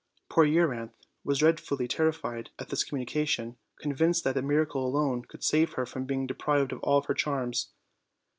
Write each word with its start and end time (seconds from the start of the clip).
Poor 0.29 0.45
Euryanthe 0.47 0.95
was 1.23 1.37
dread 1.37 1.59
fully 1.59 1.87
terrified 1.87 2.49
at 2.57 2.69
this 2.69 2.83
communication, 2.83 3.55
convinced 3.79 4.23
that 4.23 4.35
a 4.35 4.41
miracle 4.41 4.83
alone 4.83 5.23
could 5.23 5.43
save 5.43 5.73
her 5.73 5.85
from 5.85 6.05
being 6.05 6.25
deprived 6.25 6.71
of 6.71 6.79
all 6.81 7.03
her 7.03 7.13
charms. 7.13 7.69